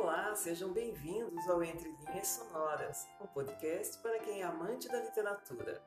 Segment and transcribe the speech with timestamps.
[0.00, 5.82] Olá, sejam bem-vindos ao Entre Linhas Sonoras, um podcast para quem é amante da literatura.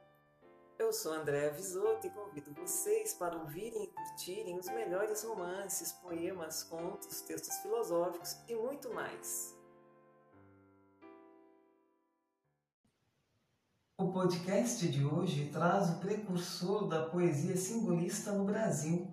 [0.78, 6.61] Eu sou Andréa Visoto e convido vocês para ouvirem e curtirem os melhores romances, poemas,
[6.61, 9.58] contos, textos filosóficos e muito mais.
[13.98, 19.07] O podcast de hoje traz o precursor da poesia simbolista no Brasil.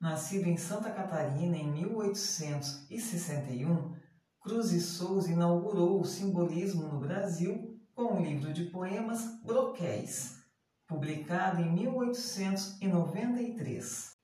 [0.00, 3.98] Nascido em Santa Catarina em 1861,
[4.40, 10.38] Cruz e Souza inaugurou o simbolismo no Brasil com o livro de poemas Broquéis,
[10.86, 14.16] publicado em 1893.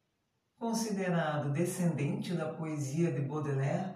[0.58, 3.94] Considerado descendente da poesia de Baudelaire,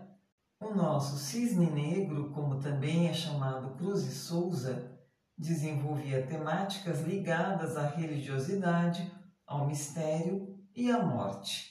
[0.61, 5.01] o nosso cisne negro, como também é chamado Cruz e Souza,
[5.39, 9.11] desenvolvia temáticas ligadas à religiosidade,
[9.47, 11.71] ao mistério e à morte,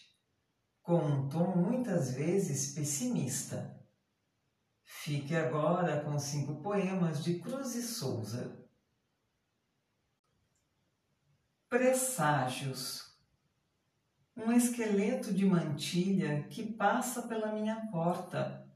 [0.81, 3.79] com um tom muitas vezes pessimista.
[4.92, 8.68] Fique agora com cinco poemas de Cruz e Souza.
[11.70, 13.16] Presságios.
[14.36, 18.68] Um esqueleto de mantilha que passa pela minha porta.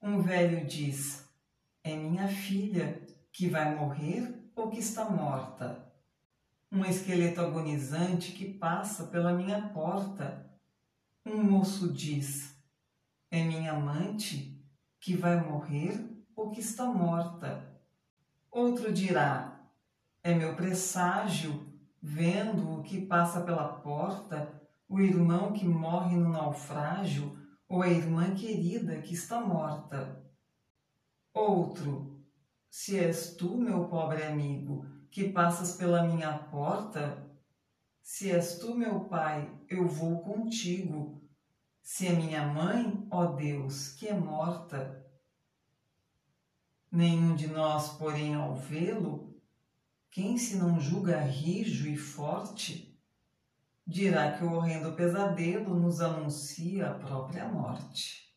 [0.00, 1.26] Um velho diz:
[1.82, 5.90] É minha filha, que vai morrer ou que está morta.
[6.70, 10.54] Um esqueleto agonizante que passa pela minha porta.
[11.24, 12.54] Um moço diz:
[13.30, 14.55] É minha amante
[15.06, 16.04] que vai morrer
[16.34, 17.64] ou que está morta.
[18.50, 19.70] Outro dirá:
[20.20, 21.64] É meu presságio,
[22.02, 28.34] vendo o que passa pela porta, o irmão que morre no naufrágio ou a irmã
[28.34, 30.28] querida que está morta.
[31.32, 32.20] Outro:
[32.68, 37.30] Se és tu, meu pobre amigo, que passas pela minha porta,
[38.02, 41.22] se és tu, meu pai, eu vou contigo
[41.86, 45.06] se é minha mãe, ó Deus, que é morta.
[46.90, 49.40] Nenhum de nós, porém, ao vê-lo,
[50.10, 53.00] quem se não julga rijo e forte,
[53.86, 58.36] dirá que o horrendo pesadelo nos anuncia a própria morte.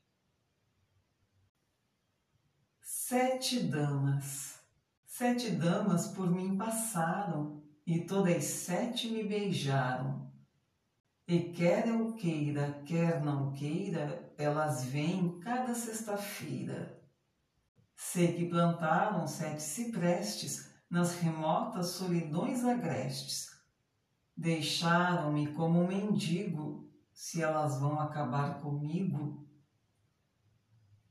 [2.84, 4.60] Sete damas.
[5.08, 10.30] Sete damas por mim passaram, e todas sete me beijaram
[11.30, 17.00] e quer eu queira, quer não queira, elas vêm cada sexta-feira.
[17.96, 23.52] Sei que plantaram sete ciprestes nas remotas solidões agrestes.
[24.36, 29.48] Deixaram-me como um mendigo, se elas vão acabar comigo.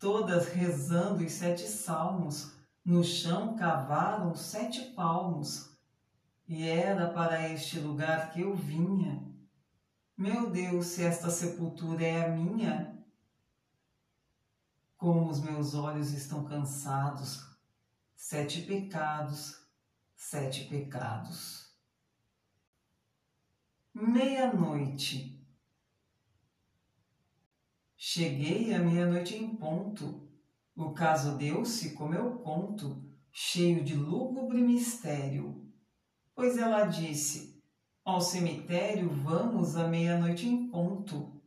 [0.00, 5.78] Todas rezando os sete salmos, no chão cavaram sete palmos,
[6.48, 9.27] e era para este lugar que eu vinha
[10.18, 12.98] meu Deus, se esta sepultura é a minha,
[14.96, 17.56] como os meus olhos estão cansados,
[18.16, 19.64] sete pecados,
[20.16, 21.72] sete pecados.
[23.94, 25.40] Meia-noite.
[27.96, 30.28] Cheguei à meia-noite em ponto.
[30.74, 35.64] O caso deu-se como eu conto, cheio de lúgubre mistério.
[36.34, 37.57] Pois ela disse:
[38.08, 41.42] ao cemitério vamos à meia-noite em ponto.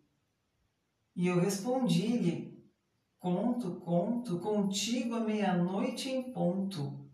[1.16, 2.64] E eu respondi-lhe:
[3.18, 7.10] Conto, conto, contigo à meia-noite em ponto.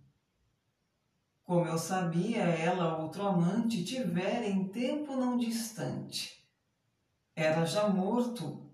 [1.46, 6.46] Como eu sabia, ela, outro amante, tivera em tempo não distante.
[7.34, 8.70] Era já morto.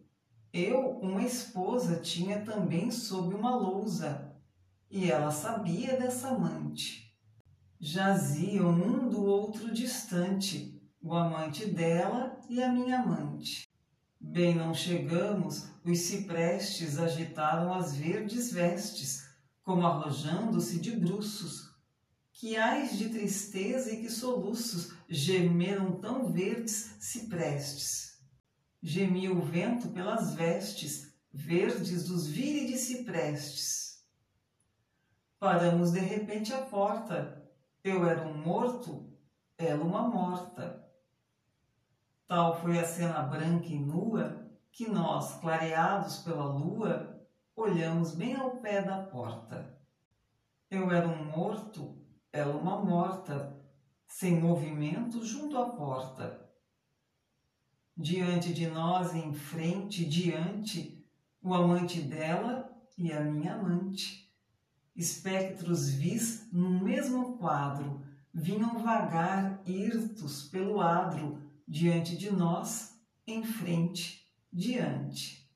[0.52, 4.36] Eu, uma esposa, tinha também sob uma lousa,
[4.90, 7.03] e ela sabia dessa amante
[7.86, 13.68] jaziam um do outro distante, o amante dela e a minha amante.
[14.18, 19.28] Bem não chegamos, os ciprestes agitaram as verdes vestes,
[19.62, 21.74] como arrojando-se de bruços.
[22.32, 28.18] Que ais de tristeza e que soluços gemeram tão verdes ciprestes.
[28.82, 34.06] Gemia o vento pelas vestes, verdes dos vírides ciprestes.
[35.38, 37.43] Paramos de repente à porta,
[37.84, 39.12] eu era um morto,
[39.58, 40.88] ela uma morta.
[42.26, 48.58] Tal foi a cena branca e nua que nós, clareados pela lua, olhamos bem ao
[48.58, 49.78] pé da porta.
[50.72, 52.02] Eu era um morto,
[52.32, 53.62] ela uma morta,
[54.08, 56.50] sem movimento junto à porta.
[57.96, 61.06] Diante de nós, em frente, diante,
[61.42, 64.23] o amante dela e a minha amante
[64.96, 68.02] espectros vis no mesmo quadro,
[68.34, 75.50] vinham vagar hirtos pelo adro, diante de nós, em frente, diante.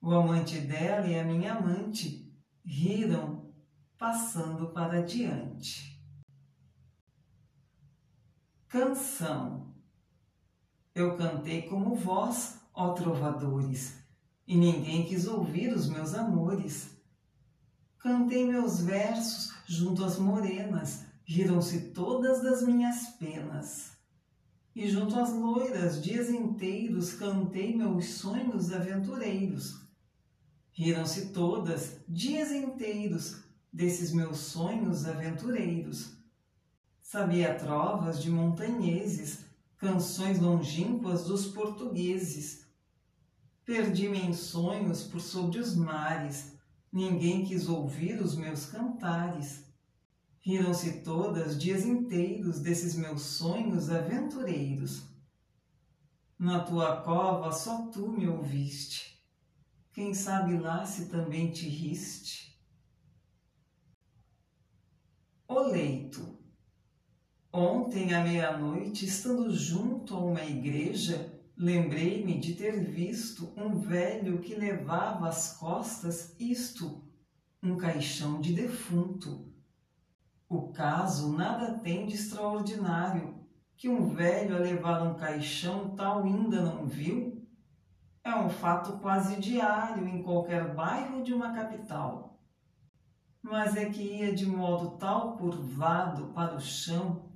[0.00, 2.32] O amante dela e a minha amante
[2.64, 3.52] riram,
[3.96, 5.96] passando para diante.
[8.68, 9.74] Canção
[10.94, 14.02] Eu cantei como vós, ó trovadores,
[14.46, 16.95] e ninguém quis ouvir os meus amores.
[18.06, 23.96] Cantei meus versos junto às morenas, riram-se todas das minhas penas.
[24.76, 29.80] E junto às loiras, dias inteiros, cantei meus sonhos aventureiros.
[30.70, 33.38] Riram-se todas, dias inteiros,
[33.72, 36.12] desses meus sonhos aventureiros.
[37.02, 39.40] Sabia trovas de montanheses,
[39.78, 42.68] canções longínquas dos portugueses.
[43.64, 46.55] Perdi-me em sonhos por sobre os mares,
[46.96, 49.66] ninguém quis ouvir os meus cantares.
[50.40, 55.02] Riram-se todas dias inteiros desses meus sonhos aventureiros.
[56.38, 59.22] Na tua cova só tu me ouviste.
[59.92, 62.58] Quem sabe lá se também te riste?
[65.46, 66.38] O leito.
[67.52, 74.54] Ontem à meia-noite, estando junto a uma igreja, lembrei-me de ter visto um velho que
[74.54, 77.04] levava às costas isto,
[77.62, 79.56] um caixão de defunto
[80.48, 83.34] o caso nada tem de extraordinário,
[83.76, 87.44] que um velho a levar um caixão tal ainda não viu?
[88.22, 92.38] É um fato quase diário em qualquer bairro de uma capital.
[93.42, 97.28] Mas é que ia de modo tal curvado para o chão,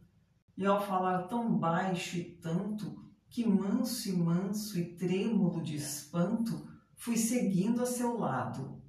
[0.56, 6.68] e ao falar tão baixo e tanto, que manso e manso e trêmulo de espanto,
[6.94, 8.82] fui seguindo a seu lado.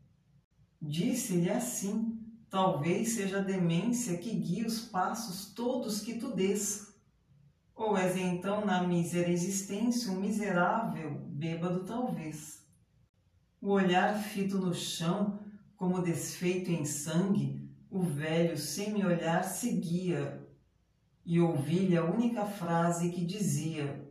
[0.82, 2.22] Disse-lhe assim,
[2.52, 6.94] Talvez seja a demência que guia os passos todos que tu des.
[7.74, 12.68] Ou és então na mísera existência um miserável bêbado talvez.
[13.62, 15.40] O olhar fito no chão,
[15.78, 20.46] como desfeito em sangue, o velho sem me olhar seguia,
[21.26, 24.11] e ouvi-lhe a única frase que dizia: